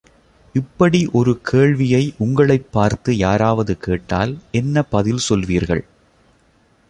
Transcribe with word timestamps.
இப்படி 0.53 1.09
ஒரு 1.11 1.39
கேள்வியை 1.41 2.13
உங்களைப் 2.17 2.71
பார்த்து 2.71 3.17
யாராவது 3.17 3.77
கேட்டால் 3.77 4.37
என்ன 4.51 4.83
பதில் 4.83 5.21
சொல்வீர்கள்? 5.29 5.83